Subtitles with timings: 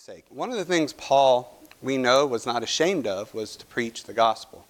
[0.00, 0.24] sake.
[0.30, 4.14] One of the things Paul, we know, was not ashamed of was to preach the
[4.14, 4.66] gospel.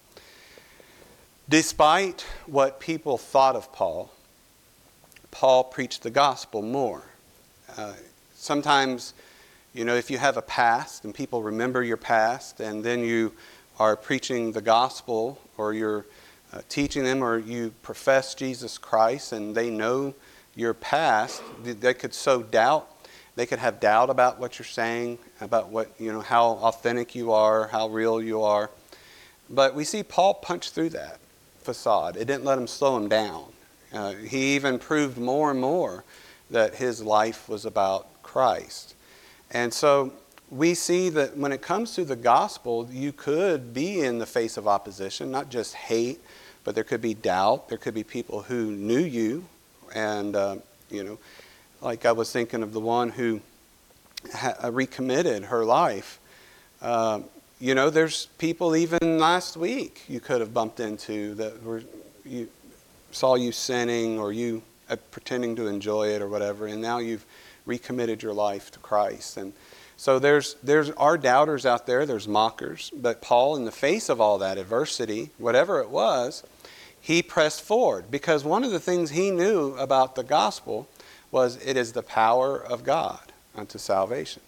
[1.47, 4.11] Despite what people thought of Paul,
[5.31, 7.03] Paul preached the gospel more.
[7.77, 7.93] Uh,
[8.35, 9.13] sometimes,
[9.73, 13.31] you know, if you have a past and people remember your past and then you
[13.79, 16.05] are preaching the gospel or you're
[16.51, 20.13] uh, teaching them or you profess Jesus Christ and they know
[20.55, 22.90] your past, they could sow doubt.
[23.35, 27.31] They could have doubt about what you're saying, about what, you know, how authentic you
[27.31, 28.69] are, how real you are.
[29.49, 31.19] But we see Paul punch through that
[31.61, 32.17] facade.
[32.17, 33.45] It didn't let him slow him down.
[33.93, 36.03] Uh, he even proved more and more
[36.49, 38.95] that his life was about Christ.
[39.51, 40.13] And so
[40.49, 44.57] we see that when it comes to the gospel, you could be in the face
[44.57, 46.19] of opposition, not just hate,
[46.63, 47.69] but there could be doubt.
[47.69, 49.45] There could be people who knew you,
[49.95, 50.57] and, uh,
[50.89, 51.17] you know,
[51.81, 53.41] like I was thinking of the one who
[54.33, 56.19] ha- uh, recommitted her life.
[56.81, 57.21] Uh,
[57.59, 61.83] you know, there's people even last week you could have bumped into that were
[62.23, 62.47] you
[63.11, 67.25] saw you sinning or you uh, pretending to enjoy it or whatever, and now you've
[67.65, 69.37] recommitted your life to Christ.
[69.37, 69.53] And
[69.97, 74.21] so there's there's are doubters out there, there's mockers, but Paul, in the face of
[74.21, 76.43] all that adversity, whatever it was,
[76.99, 80.87] he pressed forward because one of the things he knew about the gospel
[81.31, 84.41] was it is the power of God unto salvation.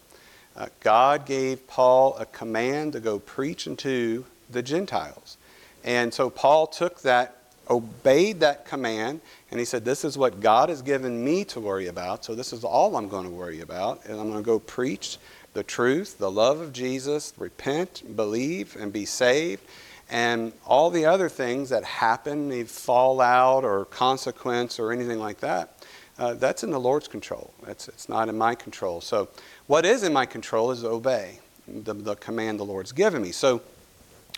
[0.56, 5.38] Uh, God gave Paul a command to go preach unto the Gentiles.
[5.84, 7.38] And so Paul took that,
[7.70, 11.88] obeyed that command, and he said, This is what God has given me to worry
[11.88, 14.06] about, so this is all I'm going to worry about.
[14.06, 15.18] And I'm going to go preach
[15.54, 19.64] the truth, the love of Jesus, repent, believe, and be saved.
[20.10, 25.73] And all the other things that happen, the fallout or consequence or anything like that,
[26.20, 27.54] uh, that's in the Lord's control.
[27.66, 29.02] That's, it's not in my control.
[29.02, 29.30] So,
[29.68, 33.32] what is in my control is obey the, the command the Lord's given me.
[33.32, 33.62] So,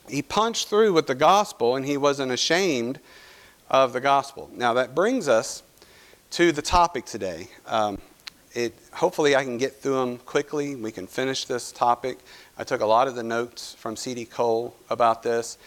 [0.08, 3.00] he punched through with the gospel and he wasn't ashamed
[3.70, 4.50] of the gospel.
[4.53, 5.64] Now, that brings us
[6.31, 7.47] to the topic today.
[7.66, 7.97] Um,
[8.53, 10.75] it, hopefully, I can get through them quickly.
[10.75, 12.19] We can finish this topic.
[12.58, 14.25] I took a lot of the notes from C.D.
[14.25, 15.58] Cole about this.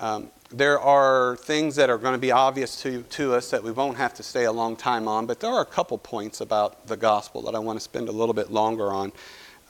[0.00, 3.72] Um, there are things that are going to be obvious to, to us that we
[3.72, 6.86] won't have to stay a long time on, but there are a couple points about
[6.86, 9.12] the gospel that I want to spend a little bit longer on.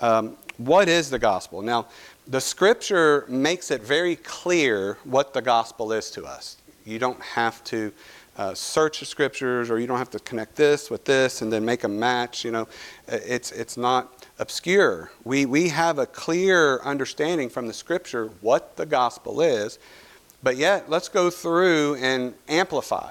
[0.00, 1.62] Um, what is the gospel?
[1.62, 1.86] Now,
[2.26, 6.56] the scripture makes it very clear what the gospel is to us.
[6.84, 7.92] You don't have to
[8.36, 11.64] uh, search the scriptures or you don't have to connect this with this and then
[11.64, 12.44] make a match.
[12.44, 12.68] You know,
[13.06, 15.12] it's, it's not obscure.
[15.22, 19.78] We, we have a clear understanding from the scripture what the gospel is
[20.42, 23.10] but yet, let's go through and amplify.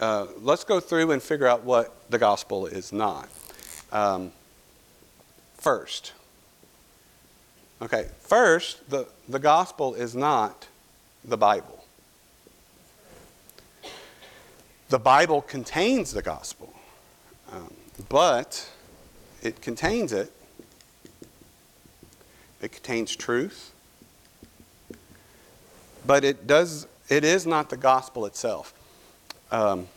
[0.00, 3.28] Uh, let's go through and figure out what the gospel is not.
[3.92, 4.32] Um,
[5.54, 6.12] first,
[7.80, 10.66] okay, first, the, the gospel is not
[11.24, 11.84] the Bible.
[14.88, 16.74] The Bible contains the gospel,
[17.52, 17.72] um,
[18.08, 18.68] but
[19.42, 20.32] it contains it.
[22.60, 23.73] It contains truth
[26.06, 28.72] but it does it is not the gospel itself.
[29.50, 29.88] Um,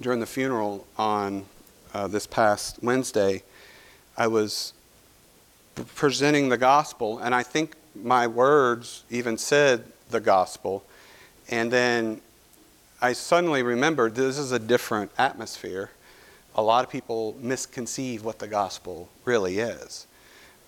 [0.00, 1.46] during the funeral on
[1.94, 3.42] uh, this past Wednesday,
[4.16, 4.72] I was
[5.94, 10.84] presenting the gospel, and I think my words even said the gospel,
[11.48, 12.20] and then
[13.00, 15.90] I suddenly remembered this is a different atmosphere.
[16.54, 20.06] A lot of people misconceive what the gospel really is.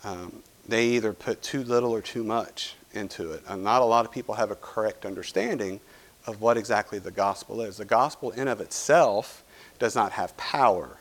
[0.04, 3.42] Um, they either put too little or too much into it.
[3.48, 5.80] And not a lot of people have a correct understanding
[6.26, 7.76] of what exactly the gospel is.
[7.76, 9.42] The gospel in of itself
[9.78, 10.98] does not have power.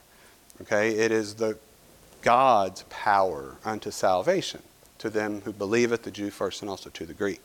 [0.61, 0.91] Okay?
[0.91, 1.57] It is the
[2.21, 4.61] God's power unto salvation
[4.99, 7.41] to them who believe it, the Jew first and also to the Greek.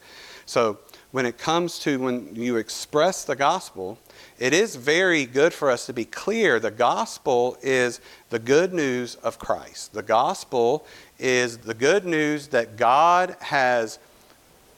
[0.47, 0.79] So
[1.13, 3.99] when it comes to when you express the gospel,
[4.39, 6.59] it is very good for us to be clear.
[6.59, 8.01] The gospel is
[8.31, 9.93] the good news of Christ.
[9.95, 10.85] The gospel
[11.19, 14.01] is the good news that God has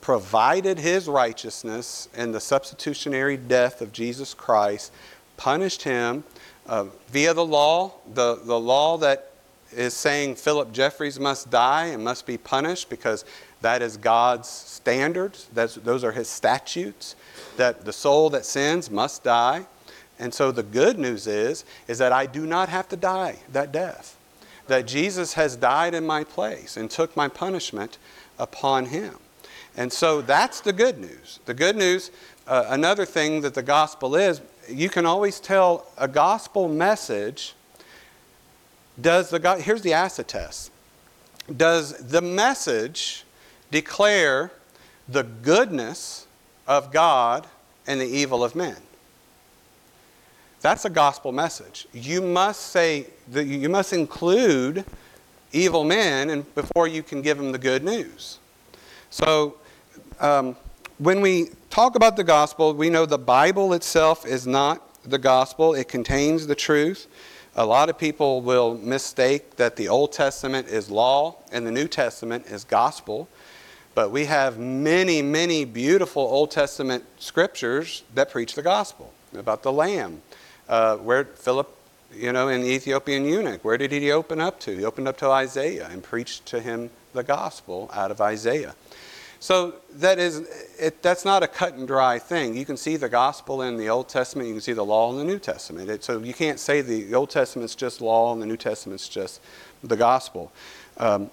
[0.06, 4.92] provided his righteousness in the substitutionary death of Jesus Christ,
[5.36, 6.22] punished him
[6.68, 9.32] uh, via the law, the, the law that
[9.72, 13.24] is saying Philip Jeffries must die and must be punished because
[13.62, 15.48] that is God's standards.
[15.52, 17.16] That's, those are his statutes,
[17.56, 19.66] that the soul that sins must die.
[20.20, 23.72] And so the good news is, is that I do not have to die that
[23.72, 24.16] death.
[24.68, 27.98] That Jesus has died in my place and took my punishment
[28.38, 29.16] upon him.
[29.76, 31.40] And so that's the good news.
[31.44, 32.10] The good news,
[32.46, 37.54] uh, another thing that the gospel is, you can always tell a gospel message
[39.00, 40.70] does the here's the acid test.
[41.54, 43.24] does the message
[43.70, 44.50] declare
[45.08, 46.26] the goodness
[46.66, 47.46] of God
[47.86, 48.76] and the evil of men?
[50.62, 51.86] That's a gospel message.
[51.92, 54.84] You must say that you must include
[55.52, 58.38] evil men and before you can give them the good news.
[59.10, 59.56] So
[60.20, 60.56] um,
[60.98, 65.74] when we talk about the gospel, we know the Bible itself is not the gospel.
[65.74, 67.06] It contains the truth.
[67.54, 71.88] A lot of people will mistake that the Old Testament is law and the New
[71.88, 73.28] Testament is gospel.
[73.94, 79.72] But we have many, many beautiful Old Testament scriptures that preach the gospel about the
[79.72, 80.20] Lamb.
[80.68, 81.74] Uh, where Philip,
[82.14, 84.76] you know, in Ethiopian eunuch, where did he open up to?
[84.76, 88.74] He opened up to Isaiah and preached to him the gospel out of Isaiah.
[89.38, 90.48] So that is,
[90.78, 92.56] it, that's not a cut and dry thing.
[92.56, 95.18] You can see the gospel in the Old Testament, you can see the law in
[95.18, 95.90] the New Testament.
[95.90, 99.40] It, so you can't say the Old Testament's just law and the New Testament's just
[99.82, 100.52] the gospel.
[100.96, 101.30] Um,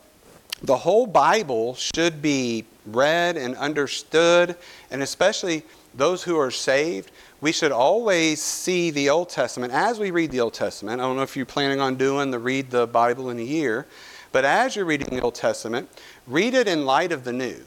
[0.61, 4.55] the whole Bible should be read and understood,
[4.91, 5.63] and especially
[5.93, 7.11] those who are saved,
[7.41, 11.01] we should always see the Old Testament as we read the Old Testament.
[11.01, 13.85] I don't know if you're planning on doing the read the Bible in a year,
[14.31, 15.89] but as you're reading the Old Testament,
[16.27, 17.65] read it in light of the new.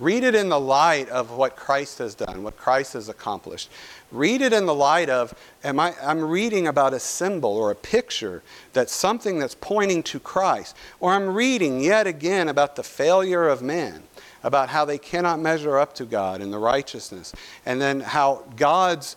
[0.00, 3.70] Read it in the light of what Christ has done, what Christ has accomplished.
[4.10, 7.74] Read it in the light of, am I, I'm reading about a symbol or a
[7.74, 8.42] picture
[8.72, 10.74] that's something that's pointing to Christ.
[11.00, 14.02] Or I'm reading yet again about the failure of man,
[14.42, 17.34] about how they cannot measure up to God in the righteousness.
[17.66, 19.16] And then how God's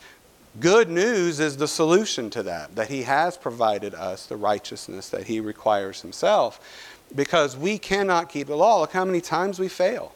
[0.60, 5.28] good news is the solution to that, that He has provided us the righteousness that
[5.28, 6.60] He requires Himself.
[7.16, 8.82] Because we cannot keep the law.
[8.82, 10.14] Look how many times we fail.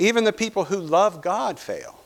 [0.00, 2.00] Even the people who love God fail.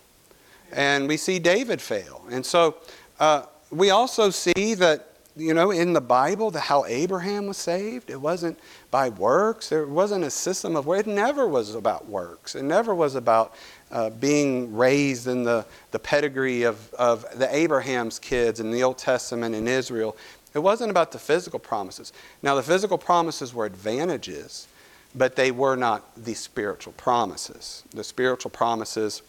[0.72, 2.24] And we see David fail.
[2.28, 2.74] And so
[3.20, 8.10] uh, we also see that, you know, in the Bible, the, how Abraham was saved.
[8.10, 8.58] It wasn't
[8.90, 12.56] by works, there wasn't a system of It never was about works.
[12.56, 13.54] It never was about
[13.92, 18.98] uh, being raised in the, the pedigree of, of the Abraham's kids in the Old
[18.98, 20.16] Testament in Israel.
[20.52, 22.12] It wasn't about the physical promises.
[22.42, 24.66] Now, the physical promises were advantages
[25.14, 27.84] but they were not the spiritual promises.
[27.90, 29.22] The spiritual promises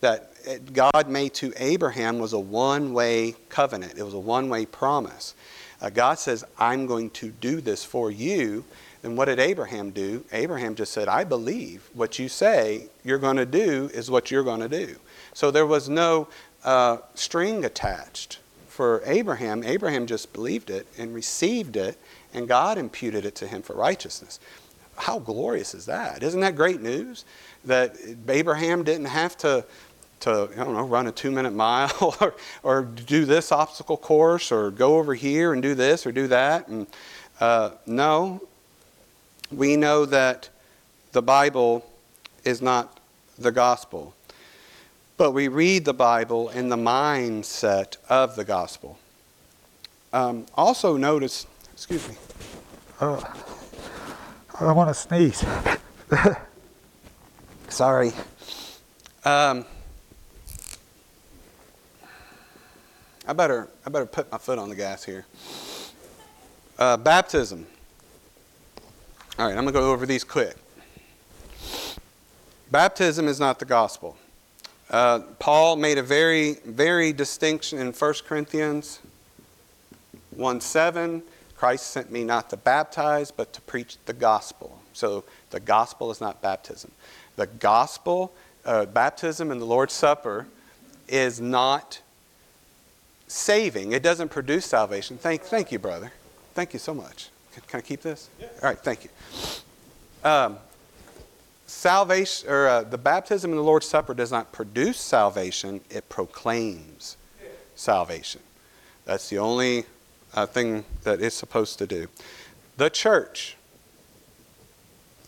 [0.00, 0.32] that
[0.72, 5.34] God made to Abraham was a one way covenant, it was a one way promise.
[5.80, 8.64] Uh, God says, I'm going to do this for you.
[9.02, 10.24] And what did Abraham do?
[10.30, 14.44] Abraham just said, I believe what you say you're going to do is what you're
[14.44, 14.96] going to do.
[15.32, 16.28] So there was no
[16.64, 19.64] uh, string attached for Abraham.
[19.64, 21.96] Abraham just believed it and received it,
[22.34, 24.38] and God imputed it to him for righteousness
[25.00, 26.22] how glorious is that?
[26.22, 27.24] Isn't that great news?
[27.64, 27.96] That
[28.28, 29.64] Abraham didn't have to,
[30.20, 34.52] to I don't know, run a two minute mile or, or do this obstacle course
[34.52, 36.68] or go over here and do this or do that.
[36.68, 36.86] And
[37.40, 38.42] uh, no,
[39.50, 40.48] we know that
[41.12, 41.84] the Bible
[42.44, 43.00] is not
[43.38, 44.14] the gospel.
[45.16, 48.98] But we read the Bible in the mindset of the gospel.
[50.12, 52.14] Um, also, notice, excuse me.
[53.00, 53.49] Oh.
[54.62, 55.42] I want to sneeze.
[57.70, 58.12] Sorry.
[59.24, 59.64] Um,
[63.26, 65.24] I better I better put my foot on the gas here.
[66.78, 67.66] Uh, baptism.
[69.38, 70.56] All right, I'm to go over these quick.
[72.70, 74.18] Baptism is not the gospel.
[74.90, 79.00] Uh, Paul made a very, very distinction in 1 Corinthians
[80.36, 81.22] 1 7
[81.60, 84.80] Christ sent me not to baptize, but to preach the gospel.
[84.94, 86.90] So the gospel is not baptism.
[87.36, 88.32] The gospel,
[88.64, 90.46] uh, baptism and the Lord's Supper
[91.06, 92.00] is not
[93.28, 93.92] saving.
[93.92, 95.18] It doesn't produce salvation.
[95.18, 96.12] Thank, thank you, brother.
[96.54, 97.28] Thank you so much.
[97.52, 98.30] Can, can I keep this?
[98.40, 98.46] Yeah.
[98.62, 99.10] All right, thank you.
[100.24, 100.56] Um,
[101.66, 105.82] salvation, or uh, the baptism and the Lord's Supper does not produce salvation.
[105.90, 107.18] It proclaims
[107.74, 108.40] salvation.
[109.04, 109.84] That's the only
[110.34, 112.08] uh, thing that it's supposed to do.
[112.76, 113.56] The church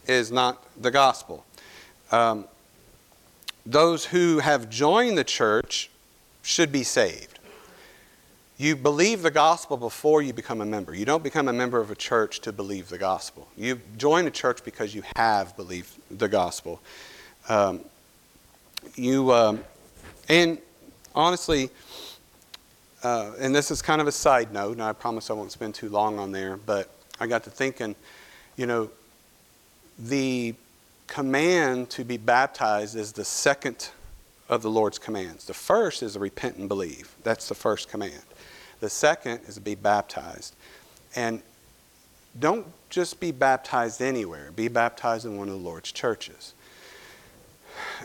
[0.07, 1.45] is not the gospel.
[2.11, 2.47] Um,
[3.65, 5.91] those who have joined the church
[6.43, 7.39] should be saved.
[8.59, 10.95] You believe the gospel before you become a member.
[10.95, 13.49] You don't become a member of a church to believe the gospel.
[13.57, 16.81] You join a church because you have believed the gospel.
[17.49, 17.81] Um,
[18.95, 19.65] you um,
[20.29, 20.59] and
[21.15, 21.71] honestly,
[23.03, 25.75] uh, and this is kind of a side note, and I promise I won't spend
[25.75, 27.95] too long on there, but I got to thinking,
[28.57, 28.91] you know,
[29.99, 30.55] the
[31.07, 33.91] command to be baptized is the second
[34.49, 35.47] of the Lord's commands.
[35.47, 37.15] The first is repent and believe.
[37.23, 38.23] That's the first command.
[38.81, 40.55] The second is to be baptized.
[41.15, 41.43] And
[42.39, 46.55] don't just be baptized anywhere, be baptized in one of the Lord's churches.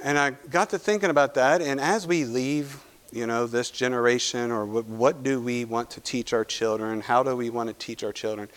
[0.03, 4.51] And I got to thinking about that, and as we leave, you know, this generation,
[4.51, 7.01] or what, what do we want to teach our children?
[7.01, 8.49] How do we want to teach our children?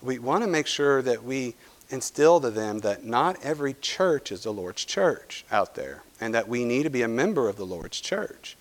[0.00, 1.54] We want to make sure that we
[1.90, 6.48] instill to them that not every church is the Lord's church out there, and that
[6.48, 8.56] we need to be a member of the Lord's church.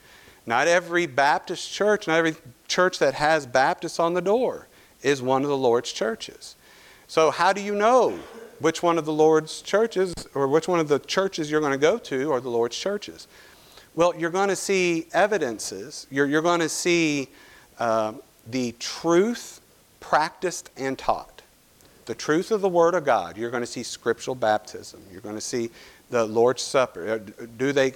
[0.46, 2.36] Not every Baptist church, not every
[2.68, 4.68] church that has Baptists on the door
[5.02, 6.56] is one of the Lord's churches.
[7.08, 8.18] So, how do you know
[8.60, 11.78] which one of the Lord's churches or which one of the churches you're going to
[11.78, 13.28] go to are the Lord's churches?
[13.98, 16.06] Well, you're going to see evidences.
[16.12, 17.30] You're, you're going to see
[17.80, 18.14] uh,
[18.46, 19.60] the truth
[20.00, 21.42] practiced and taught.
[22.06, 23.38] The truth of the Word of God.
[23.38, 25.02] You're going to see scriptural baptism.
[25.12, 25.72] You're going to see
[26.12, 27.10] the Lord's Supper.
[27.10, 27.96] Uh, do they,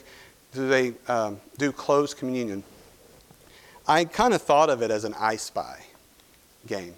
[0.56, 2.64] do, they um, do closed communion?
[3.88, 5.84] I kind of thought of it as an I spy
[6.66, 6.96] game.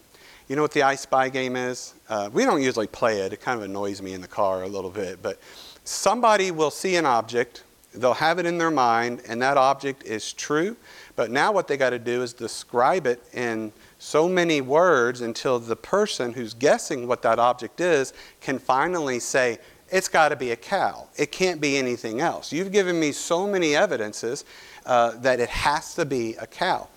[0.48, 1.94] You know what the I Spy game is?
[2.08, 3.34] Uh, we don't usually play it.
[3.34, 5.22] It kind of annoys me in the car a little bit.
[5.22, 5.40] But
[5.84, 7.64] somebody will see an object,
[7.96, 10.76] they'll have it in their mind, and that object is true.
[11.16, 15.60] But now what they got to do is describe it in so many words until
[15.60, 19.60] the person who's guessing what that object is can finally say,
[19.90, 21.08] it's got to be a cow.
[21.18, 22.52] It can't be anything else.
[22.52, 24.44] You've given me so many evidences
[24.86, 26.88] uh, that it has to be a cow.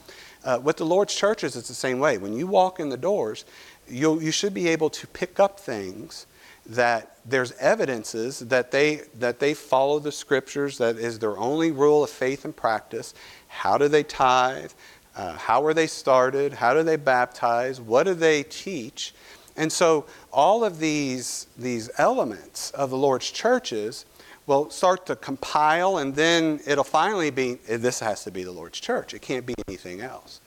[0.44, 2.18] Uh, with the Lord's churches, it's the same way.
[2.18, 3.44] When you walk in the doors,
[3.88, 6.26] you you should be able to pick up things
[6.68, 10.78] that there's evidences that they that they follow the scriptures.
[10.78, 13.14] That is their only rule of faith and practice.
[13.48, 14.72] How do they tithe?
[15.16, 16.52] Uh, how were they started?
[16.52, 17.80] How do they baptize?
[17.80, 19.14] What do they teach?
[19.56, 24.04] And so all of these these elements of the Lord's churches
[24.46, 28.78] will start to compile, and then it'll finally be this has to be the Lord's
[28.78, 29.14] church.
[29.14, 30.40] It can't be anything else.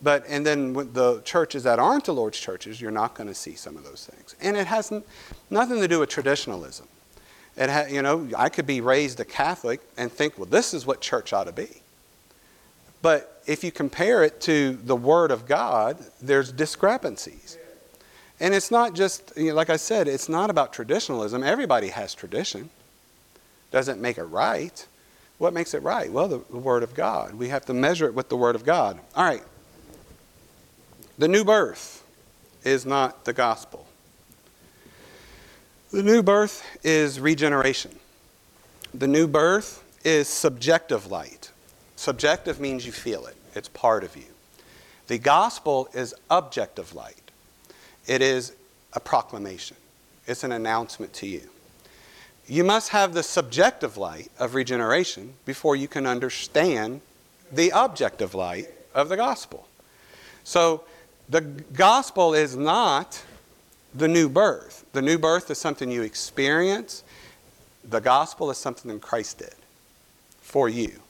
[0.00, 3.54] But and then the churches that aren't the Lord's churches, you're not going to see
[3.54, 4.36] some of those things.
[4.40, 4.92] And it has
[5.50, 6.86] nothing to do with traditionalism.
[7.56, 10.86] It ha, you know, I could be raised a Catholic and think, well, this is
[10.86, 11.82] what church ought to be.
[13.02, 17.58] But if you compare it to the Word of God, there's discrepancies.
[18.40, 21.42] And it's not just, you know, like I said, it's not about traditionalism.
[21.42, 22.70] Everybody has tradition
[23.70, 24.86] doesn't make it right.
[25.38, 26.10] What makes it right?
[26.10, 27.34] Well, the, the Word of God.
[27.34, 28.98] We have to measure it with the Word of God.
[29.14, 29.42] All right.
[31.18, 32.04] The new birth
[32.64, 33.86] is not the gospel.
[35.90, 37.98] The new birth is regeneration.
[38.94, 41.50] The new birth is subjective light.
[41.96, 44.24] Subjective means you feel it, it's part of you.
[45.08, 47.30] The gospel is objective light,
[48.06, 48.54] it is
[48.92, 49.76] a proclamation,
[50.26, 51.48] it's an announcement to you
[52.48, 57.02] you must have the subjective light of regeneration before you can understand
[57.52, 59.68] the objective light of the gospel.
[60.44, 60.82] So
[61.28, 63.22] the gospel is not
[63.94, 64.84] the new birth.
[64.92, 67.04] The new birth is something you experience.
[67.84, 69.54] The gospel is something that Christ did
[70.40, 71.00] for you.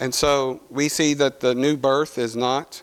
[0.00, 2.82] And so we see that the new birth is not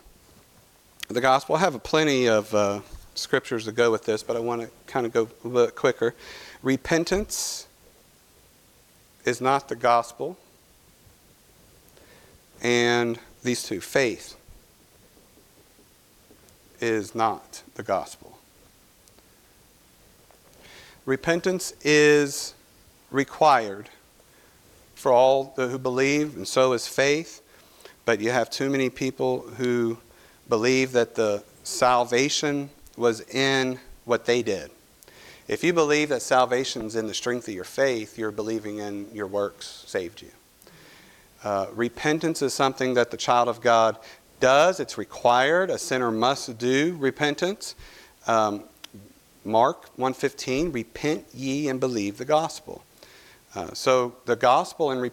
[1.07, 1.55] the gospel.
[1.55, 2.81] I have plenty of uh,
[3.13, 5.75] scriptures to go with this, but I want to kind of go a little bit
[5.75, 6.13] quicker.
[6.61, 7.67] Repentance
[9.23, 10.37] is not the gospel.
[12.61, 14.35] And these two, faith
[16.79, 18.37] is not the gospel.
[21.05, 22.53] Repentance is
[23.11, 23.89] required
[24.95, 27.41] for all who believe, and so is faith.
[28.05, 29.97] But you have too many people who
[30.49, 34.71] believe that the salvation was in what they did.
[35.47, 39.07] If you believe that salvation is in the strength of your faith, you're believing in
[39.13, 40.31] your works saved you.
[41.43, 43.97] Uh, repentance is something that the child of God
[44.45, 44.79] does.
[44.79, 45.71] It's required.
[45.71, 47.73] A sinner must do repentance.
[48.27, 48.65] Um,
[49.43, 52.83] Mark 1:15, repent ye and believe the gospel.
[53.55, 55.11] Uh, so the gospel and, re-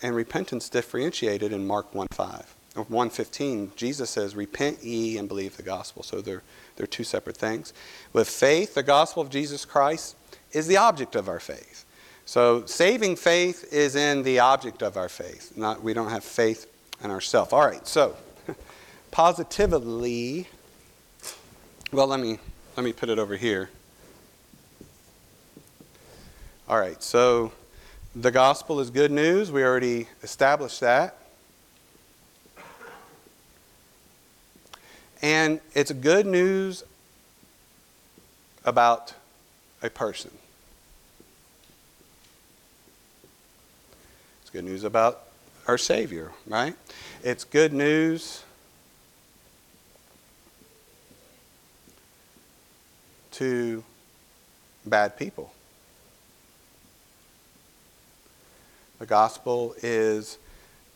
[0.00, 2.46] and repentance differentiated in Mark 1:5.
[2.74, 6.42] Or 1:15, Jesus says, "Repent ye and believe the gospel." So they're
[6.76, 7.74] they're two separate things.
[8.14, 10.16] With faith, the gospel of Jesus Christ
[10.52, 11.84] is the object of our faith.
[12.24, 15.52] So saving faith is in the object of our faith.
[15.56, 16.66] Not we don't have faith
[17.04, 17.52] in ourselves.
[17.52, 18.16] All right, so
[19.12, 20.48] positively
[21.92, 22.38] well let me
[22.76, 23.68] let me put it over here.
[26.68, 27.52] All right, so
[28.16, 29.52] the gospel is good news.
[29.52, 31.18] We already established that.
[35.20, 36.82] And it's good news
[38.64, 39.12] about
[39.82, 40.30] a person.
[44.40, 45.24] It's good news about
[45.68, 46.74] our Savior, right?
[47.22, 48.44] It's good news
[53.42, 53.82] to
[54.86, 55.52] bad people.
[59.00, 60.38] The gospel is,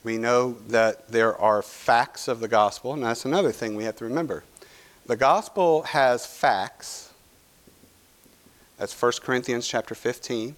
[0.05, 3.97] we know that there are facts of the gospel, and that's another thing we have
[3.97, 4.45] to remember.
[5.07, 7.13] The gospel has facts.
[8.79, 10.55] That's 1 Corinthians chapter 15.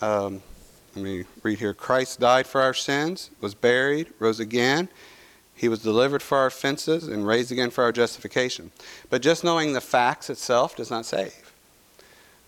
[0.00, 0.40] Um,
[0.96, 1.74] let me read here.
[1.74, 4.88] Christ died for our sins, was buried, rose again.
[5.58, 8.70] He was delivered for our offenses and raised again for our justification.
[9.10, 11.52] But just knowing the facts itself does not save.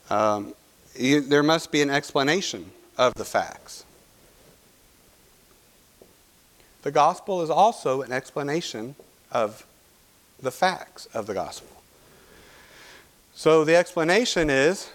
[0.08, 0.54] Um,
[0.96, 3.84] you, there must be an explanation of the facts.
[6.82, 8.94] The gospel is also an explanation
[9.32, 9.66] of
[10.40, 11.82] the facts of the gospel.
[13.34, 14.88] So the explanation is,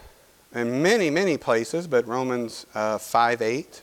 [0.54, 3.82] in many, many places, but Romans uh, 5 8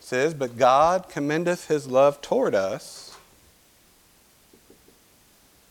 [0.00, 3.09] says, But God commendeth his love toward us,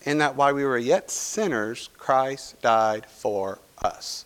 [0.06, 4.26] in that while we were yet sinners, Christ died for us.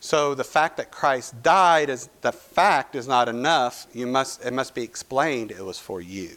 [0.00, 3.86] So the fact that Christ died is the fact is not enough.
[3.92, 6.36] You must it must be explained it was for you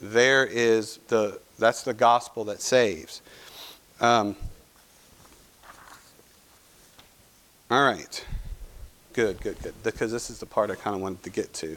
[0.00, 3.22] there is the that's the gospel that saves.
[4.00, 4.36] Um,
[7.70, 8.24] all right.
[9.12, 9.74] Good, good, good.
[9.82, 11.76] Because this is the part I kind of wanted to get to.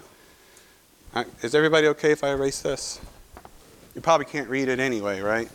[1.16, 1.28] Right.
[1.44, 3.00] Is everybody okay if I erase this?
[3.98, 5.50] You probably can't read it anyway, right?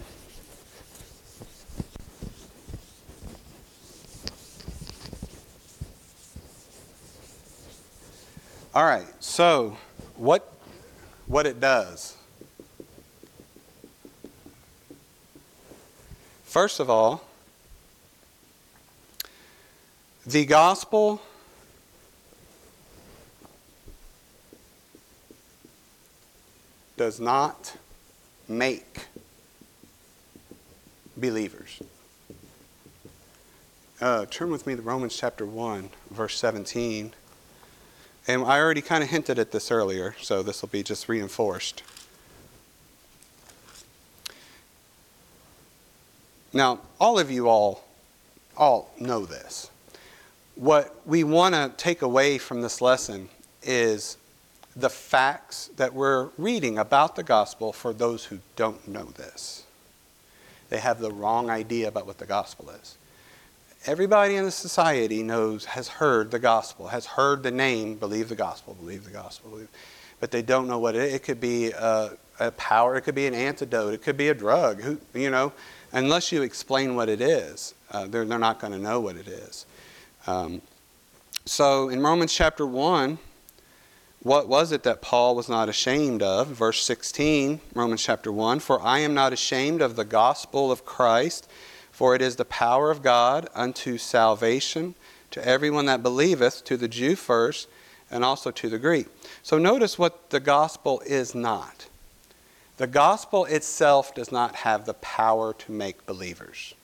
[8.75, 9.06] All right.
[9.20, 9.76] So,
[10.16, 10.52] what
[11.26, 12.16] what it does
[16.52, 17.25] First of all,
[20.26, 21.22] the gospel
[26.99, 27.76] does not
[28.52, 29.06] make
[31.16, 31.80] believers.
[34.00, 37.12] Uh, turn with me to Romans chapter 1, verse 17.
[38.26, 41.83] And I already kind of hinted at this earlier, so this will be just reinforced.
[46.53, 47.85] Now, all of you all,
[48.57, 49.70] all know this.
[50.55, 53.29] What we want to take away from this lesson
[53.62, 54.18] is
[54.74, 59.64] the facts that we're reading about the gospel for those who don't know this.
[60.70, 62.96] They have the wrong idea about what the gospel is.
[63.85, 68.37] Everybody in the society knows, has heard the gospel, has heard the name, believe the
[68.37, 69.68] gospel, believe the gospel, believe,
[70.20, 71.14] but they don't know what it is.
[71.14, 74.35] It could be a, a power, it could be an antidote, it could be a
[74.35, 74.80] drug.
[74.80, 75.52] Who, you know,
[75.92, 79.28] unless you explain what it is, uh, they're, they're not going to know what it
[79.28, 79.66] is.
[80.26, 80.62] Um,
[81.44, 83.18] so in Romans chapter 1,
[84.22, 86.48] what was it that Paul was not ashamed of?
[86.48, 91.48] Verse 16, Romans chapter 1 For I am not ashamed of the gospel of Christ,
[91.90, 94.94] for it is the power of God unto salvation
[95.32, 97.68] to everyone that believeth, to the Jew first,
[98.11, 99.06] and also to the Greek.
[99.42, 101.88] So notice what the gospel is not.
[102.76, 106.74] The gospel itself does not have the power to make believers.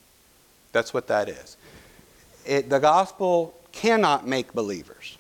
[0.73, 1.57] That's what that is.
[2.47, 5.18] It, the gospel cannot make believers.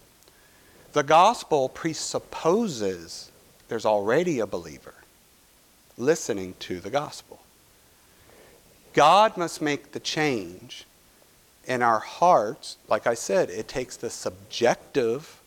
[0.92, 3.30] The gospel presupposes
[3.68, 4.94] there's already a believer
[5.96, 7.40] listening to the gospel.
[8.94, 10.86] God must make the change
[11.66, 12.78] in our hearts.
[12.88, 15.40] Like I said, it takes the subjective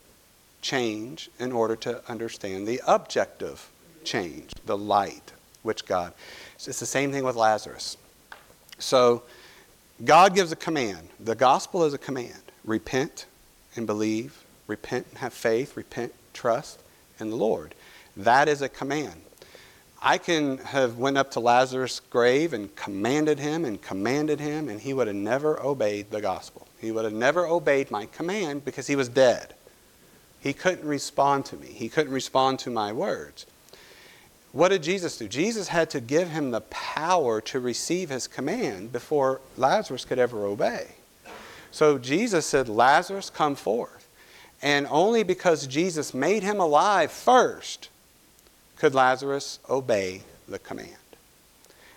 [0.60, 3.68] change in order to understand the objective
[4.04, 6.12] change, the light which God.
[6.54, 7.96] It's the same thing with Lazarus.
[8.78, 9.22] So
[10.04, 11.08] God gives a command.
[11.20, 12.42] The gospel is a command.
[12.64, 13.26] Repent
[13.76, 14.41] and believe.
[14.72, 15.76] Repent and have faith.
[15.76, 16.80] Repent, trust
[17.20, 17.74] in the Lord.
[18.16, 19.20] That is a command.
[20.00, 24.80] I can have went up to Lazarus' grave and commanded him and commanded him, and
[24.80, 26.66] he would have never obeyed the gospel.
[26.80, 29.52] He would have never obeyed my command because he was dead.
[30.40, 31.66] He couldn't respond to me.
[31.66, 33.44] He couldn't respond to my words.
[34.52, 35.28] What did Jesus do?
[35.28, 40.46] Jesus had to give him the power to receive his command before Lazarus could ever
[40.46, 40.86] obey.
[41.70, 44.01] So Jesus said, Lazarus, come forth.
[44.62, 47.88] And only because Jesus made him alive first
[48.76, 50.90] could Lazarus obey the command.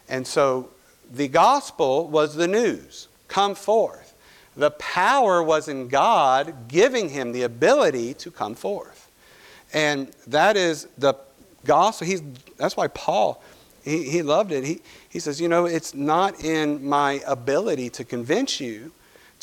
[0.10, 0.70] And so
[1.12, 4.14] the gospel was the news come forth.
[4.56, 9.10] The power was in God giving him the ability to come forth.
[9.74, 11.16] And that is the
[11.66, 12.08] gospel.
[12.08, 12.22] He's,
[12.58, 13.44] that's why Paul,
[13.84, 14.64] he, he loved it.
[14.64, 18.92] He, he says, you know, it's not in my ability to convince you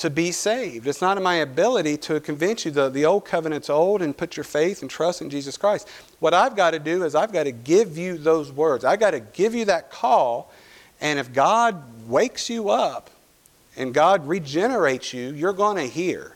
[0.03, 0.88] to be saved.
[0.88, 4.37] It's not in my ability to convince you the, the old covenant's old and put
[4.37, 5.88] your faith and trust in Jesus Christ.
[6.19, 8.85] What I've got to do is I've got to give you those words.
[8.85, 10.53] I've got to give you that call.
[11.01, 13.11] And if God wakes you up
[13.77, 16.35] and God regenerates you, you're going to hear.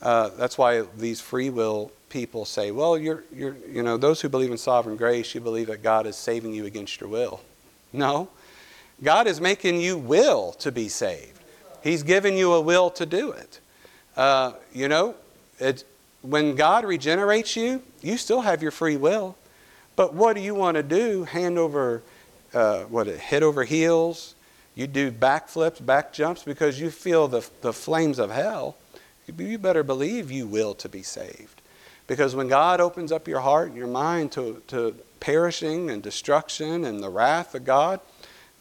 [0.00, 4.28] Uh, that's why these free will people say, well, you're, you're, you know, those who
[4.28, 7.40] believe in sovereign grace, you believe that God is saving you against your will.
[7.92, 8.28] No.
[9.02, 11.33] God is making you will to be saved.
[11.84, 13.60] He's given you a will to do it.
[14.16, 15.14] Uh, you know,
[15.60, 15.84] it,
[16.22, 19.36] when God regenerates you, you still have your free will.
[19.94, 21.24] But what do you want to do?
[21.24, 22.02] Hand over,
[22.54, 24.34] uh, what, head over heels?
[24.74, 28.78] You do backflips, back jumps because you feel the, the flames of hell.
[29.26, 31.60] You better believe you will to be saved.
[32.06, 36.86] Because when God opens up your heart and your mind to, to perishing and destruction
[36.86, 38.00] and the wrath of God,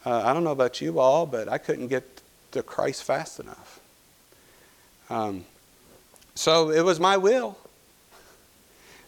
[0.05, 2.12] uh, I don't know about you all, but I couldn't get
[2.53, 3.79] to Christ fast enough.
[5.09, 5.45] Um,
[6.35, 7.57] so it was my will.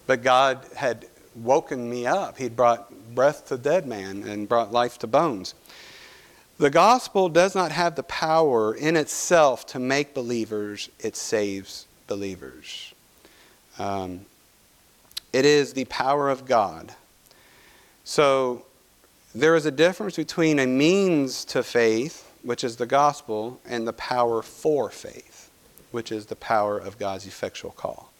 [0.07, 2.37] But God had woken me up.
[2.37, 5.55] He'd brought breath to dead man and brought life to bones.
[6.57, 12.93] The gospel does not have the power in itself to make believers, it saves believers.
[13.77, 14.21] Um,
[15.33, 16.93] it is the power of God.
[18.05, 18.65] So
[19.33, 23.93] there is a difference between a means to faith, which is the gospel, and the
[23.93, 25.49] power for faith,
[25.91, 28.11] which is the power of God's effectual call.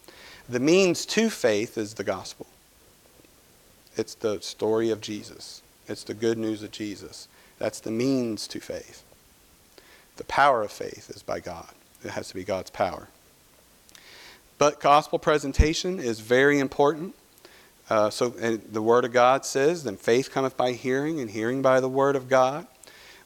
[0.49, 2.47] The means to faith is the gospel.
[3.95, 5.61] It's the story of Jesus.
[5.87, 7.27] It's the good news of Jesus.
[7.59, 9.03] That's the means to faith.
[10.17, 11.69] The power of faith is by God.
[12.03, 13.07] It has to be God's power.
[14.57, 17.13] But gospel presentation is very important.
[17.89, 21.79] Uh, so the Word of God says, then faith cometh by hearing, and hearing by
[21.79, 22.65] the Word of God.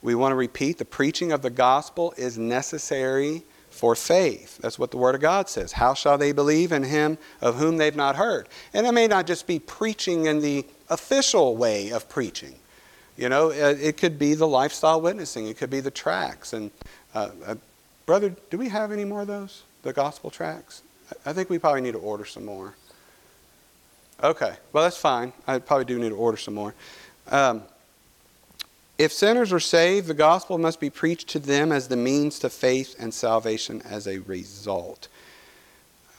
[0.02, 4.58] We want to repeat the preaching of the gospel is necessary for faith.
[4.58, 5.74] That's what the Word of God says.
[5.74, 8.48] How shall they believe in Him of whom they've not heard?
[8.74, 12.56] And it may not just be preaching in the official way of preaching.
[13.18, 16.54] You know, uh, it could be the lifestyle witnessing, it could be the tracts.
[16.54, 16.72] And,
[17.14, 17.56] uh, uh,
[18.06, 19.64] brother, do we have any more of those?
[19.84, 20.82] The gospel tracts?
[21.26, 22.76] I think we probably need to order some more.
[24.24, 25.34] Okay, well, that's fine.
[25.48, 26.76] I probably do need to order some more.
[27.30, 27.64] Um,
[29.00, 32.50] if sinners are saved, the gospel must be preached to them as the means to
[32.50, 35.08] faith and salvation as a result.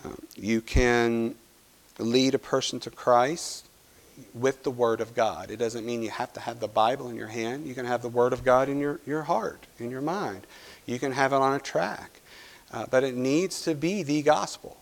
[0.03, 1.35] Um, you can
[1.99, 3.67] lead a person to Christ
[4.33, 5.51] with the Word of God.
[5.51, 7.67] It doesn't mean you have to have the Bible in your hand.
[7.67, 10.47] You can have the Word of God in your, your heart, in your mind.
[10.87, 12.21] You can have it on a track.
[12.73, 14.79] Uh, but it needs to be the gospel.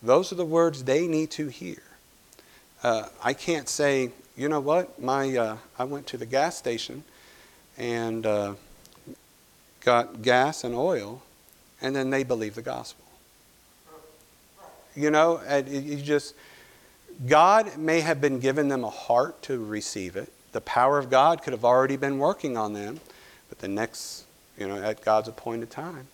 [0.00, 1.82] Those are the words they need to hear.
[2.80, 7.02] Uh, I can't say, you know what, my, uh, I went to the gas station
[7.76, 8.54] and uh,
[9.84, 11.22] got gas and oil,
[11.80, 13.04] and then they believe the gospel.
[14.96, 16.34] You know, you just
[17.26, 20.32] God may have been given them a heart to receive it.
[20.52, 23.00] The power of God could have already been working on them,
[23.48, 24.24] but the next,
[24.58, 26.08] you know, at God's appointed time,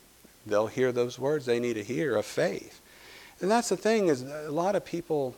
[0.47, 2.81] they'll hear those words they need to hear of faith.
[3.41, 5.35] And that's the thing is a lot of people,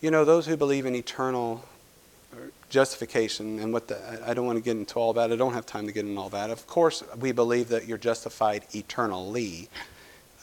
[0.00, 1.64] you know, those who believe in eternal
[2.68, 5.32] justification and what the, I don't want to get into all that.
[5.32, 6.50] I don't have time to get into all that.
[6.50, 9.68] Of course, we believe that you're justified eternally.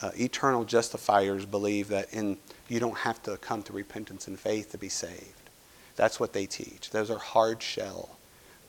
[0.02, 2.38] Uh, eternal justifiers believe that in
[2.72, 5.50] you don't have to come to repentance and faith to be saved.
[5.98, 6.90] That's what they teach.
[6.92, 8.18] Those are hard shell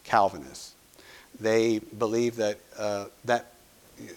[0.03, 0.75] Calvinists.
[1.39, 3.53] They believe that, uh, that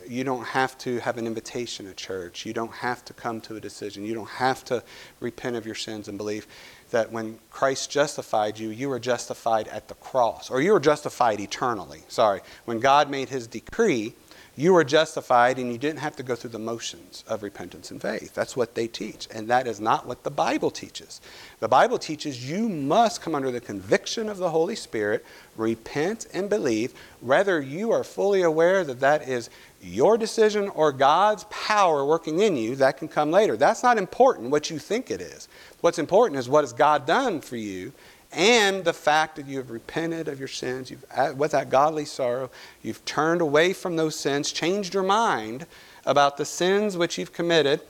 [0.07, 2.45] you don't have to have an invitation at church.
[2.45, 4.03] You don't have to come to a decision.
[4.03, 4.83] You don't have to
[5.19, 6.47] repent of your sins and believe
[6.91, 11.39] that when Christ justified you, you were justified at the cross, or you were justified
[11.39, 12.03] eternally.
[12.07, 12.41] Sorry.
[12.65, 14.13] When God made his decree,
[14.57, 18.01] you were justified and you didn't have to go through the motions of repentance and
[18.01, 18.33] faith.
[18.33, 19.27] That's what they teach.
[19.33, 21.19] And that is not what the Bible teaches.
[21.59, 25.25] The Bible teaches you must come under the conviction of the Holy Spirit,
[25.57, 29.49] repent and believe, whether you are fully aware that that is
[29.81, 33.57] your decision or God's power working in you, that can come later.
[33.57, 35.49] That's not important what you think it is.
[35.85, 37.93] What's important is what has God done for you
[38.31, 41.05] and the fact that you have repented of your sins, you've,
[41.37, 42.49] with that godly sorrow,
[42.81, 45.67] you've turned away from those sins, changed your mind
[46.07, 47.81] about the sins which you've committed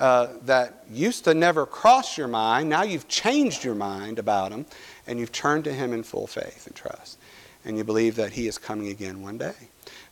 [0.00, 2.68] uh, that used to never cross your mind.
[2.68, 4.66] Now you've changed your mind about them,
[5.06, 7.18] and you've turned to Him in full faith and trust.
[7.64, 9.54] And you believe that He is coming again one day.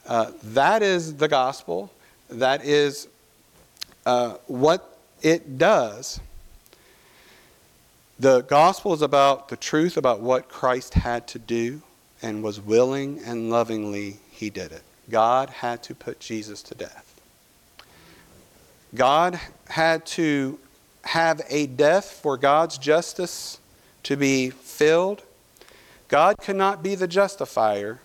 [0.07, 1.93] Uh, that is the gospel.
[2.31, 3.09] That is
[4.07, 6.21] uh, what it does.
[8.23, 11.83] The gospel is about the truth about what Christ had to do
[12.23, 14.85] and was willing and lovingly he did it.
[15.11, 17.21] God had to put Jesus to death.
[18.95, 20.61] God had to
[21.03, 23.59] have a death for God's justice
[24.05, 25.25] to be filled.
[26.07, 27.99] God cannot be the justifier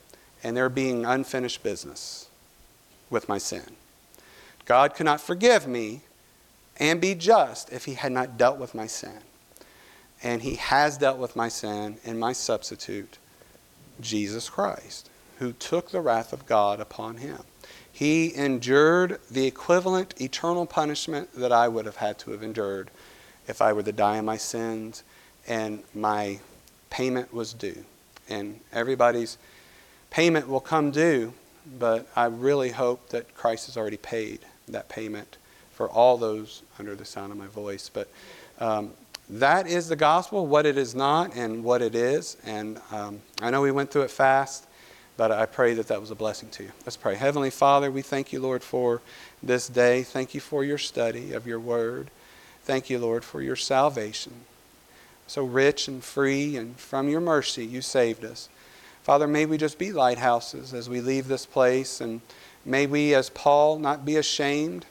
[0.43, 2.27] and there being unfinished business
[3.11, 3.75] with my sin.
[4.65, 6.01] God could not forgive me
[6.77, 9.19] and be just if he had not dealt with my sin.
[10.23, 13.17] And he has dealt with my sin in my substitute,
[14.01, 17.39] Jesus Christ, who took the wrath of God upon him.
[17.91, 22.91] He endured the equivalent eternal punishment that I would have had to have endured
[23.47, 25.03] if I were to die in my sins
[25.47, 26.39] and my
[26.89, 27.85] payment was due.
[28.29, 29.37] And everybody's
[30.09, 31.33] payment will come due,
[31.79, 35.37] but I really hope that Christ has already paid that payment
[35.73, 37.89] for all those under the sound of my voice.
[37.89, 38.09] But
[38.59, 38.91] um,
[39.29, 42.37] that is the gospel, what it is not, and what it is.
[42.45, 44.67] And um, I know we went through it fast,
[45.17, 46.71] but I pray that that was a blessing to you.
[46.85, 47.15] Let's pray.
[47.15, 49.01] Heavenly Father, we thank you, Lord, for
[49.43, 50.03] this day.
[50.03, 52.09] Thank you for your study of your word.
[52.63, 54.33] Thank you, Lord, for your salvation.
[55.27, 58.47] So rich and free, and from your mercy, you saved us.
[59.03, 62.21] Father, may we just be lighthouses as we leave this place, and
[62.63, 64.85] may we, as Paul, not be ashamed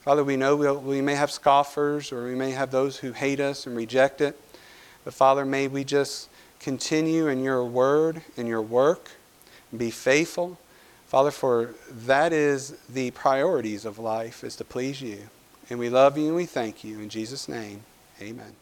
[0.00, 3.38] Father, we know we'll, we may have scoffers or we may have those who hate
[3.38, 4.40] us and reject it.
[5.04, 9.10] But Father, may we just continue in your word, in your work,
[9.70, 10.58] and be faithful.
[11.06, 15.28] Father, for that is the priorities of life, is to please you.
[15.68, 16.98] And we love you and we thank you.
[16.98, 17.82] In Jesus' name,
[18.20, 18.59] amen.